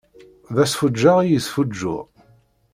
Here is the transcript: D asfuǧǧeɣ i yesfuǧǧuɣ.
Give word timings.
D 0.55 0.57
asfuǧǧeɣ 0.63 1.17
i 1.21 1.27
yesfuǧǧuɣ. 1.29 2.03